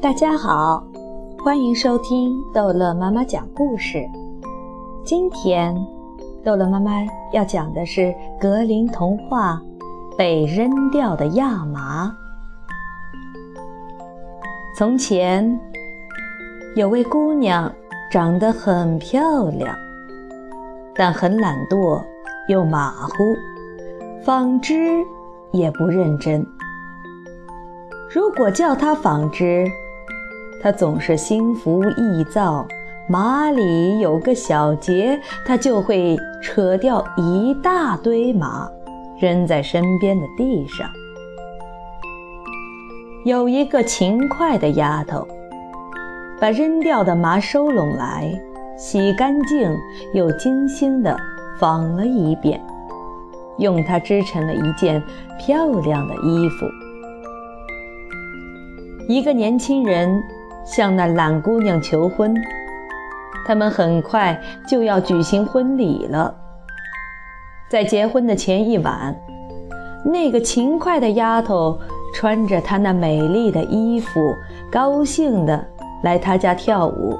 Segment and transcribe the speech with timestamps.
[0.00, 0.80] 大家好，
[1.42, 4.08] 欢迎收听逗乐妈妈讲故事。
[5.04, 5.74] 今天，
[6.44, 6.92] 逗乐妈妈
[7.32, 9.60] 要讲的是格林童话
[10.16, 12.06] 《被扔掉的亚麻》。
[14.76, 15.58] 从前，
[16.76, 17.70] 有位姑娘
[18.08, 19.76] 长得很漂亮，
[20.94, 22.00] 但很懒惰
[22.48, 23.14] 又马虎，
[24.24, 25.04] 纺织
[25.50, 26.46] 也不认真。
[28.08, 29.66] 如果叫她纺织，
[30.62, 32.66] 他总是心浮意躁。
[33.10, 38.68] 麻里有个小结，他就会扯掉一大堆麻，
[39.18, 40.86] 扔在身边的地上。
[43.24, 45.26] 有一个勤快的丫头，
[46.38, 48.30] 把扔掉的麻收拢来，
[48.76, 49.74] 洗干净
[50.12, 51.16] 又精心地
[51.58, 52.60] 纺了一遍，
[53.56, 55.02] 用它织成了一件
[55.38, 56.66] 漂亮的衣服。
[59.08, 60.22] 一个年轻人
[60.68, 62.34] 向那懒姑娘求婚，
[63.46, 64.38] 他们很快
[64.68, 66.34] 就要举行婚礼了。
[67.70, 69.16] 在结婚的前一晚，
[70.04, 71.78] 那个勤快的丫头
[72.14, 74.20] 穿着她那美丽的衣服，
[74.70, 75.64] 高兴地
[76.02, 77.18] 来他家跳舞。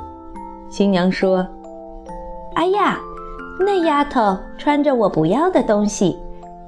[0.68, 1.46] 新娘说
[2.54, 2.98] ：“哎呀，
[3.60, 6.18] 那丫头穿着我不要的东西，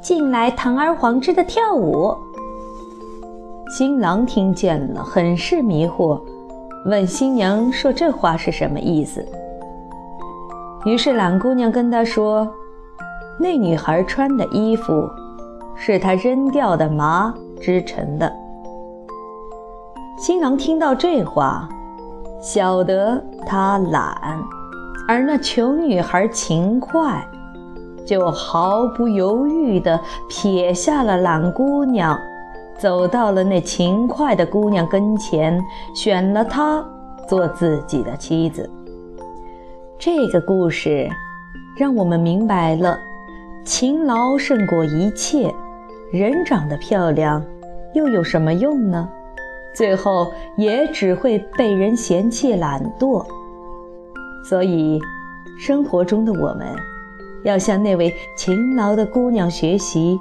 [0.01, 2.17] 进来堂而皇之的跳舞。”
[3.71, 6.21] 新郎听见了，很是迷惑，
[6.87, 9.25] 问新娘说：“这话是什么意思？”
[10.87, 12.49] 于是懒姑娘跟他说
[13.39, 15.09] ：“那女孩穿的衣服，
[15.77, 18.33] 是她扔掉的麻织成的。”
[20.19, 21.69] 新郎听到这话，
[22.41, 24.43] 晓得她懒，
[25.07, 27.23] 而那穷女孩勤快，
[28.07, 30.01] 就毫不犹豫地
[30.31, 32.19] 撇下了懒姑娘。
[32.81, 35.63] 走到了那勤快的姑娘跟前，
[35.95, 36.83] 选了她
[37.29, 38.69] 做自己的妻子。
[39.99, 41.07] 这个故事
[41.77, 42.99] 让我们明白了，
[43.67, 45.55] 勤劳胜过一切。
[46.11, 47.45] 人长得漂亮，
[47.93, 49.07] 又有什么用呢？
[49.75, 53.23] 最后也只会被人嫌弃懒惰。
[54.49, 54.99] 所以，
[55.59, 56.67] 生活中的我们，
[57.45, 60.19] 要向那位勤劳的姑娘学习，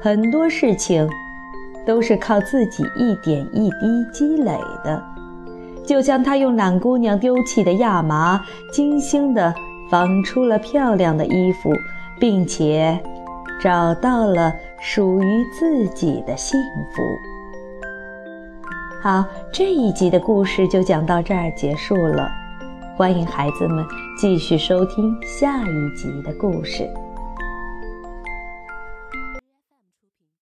[0.00, 1.06] 很多事情。
[1.86, 5.02] 都是靠自己一点一滴积累的，
[5.86, 8.40] 就像她用懒姑娘丢弃的亚麻，
[8.72, 9.54] 精心地
[9.90, 11.72] 纺出了漂亮的衣服，
[12.20, 12.98] 并且
[13.60, 16.58] 找到了属于自己的幸
[16.94, 17.02] 福。
[19.02, 22.30] 好，这一集的故事就讲到这儿结束了，
[22.96, 23.84] 欢迎孩子们
[24.16, 26.88] 继续收听下一集的故事。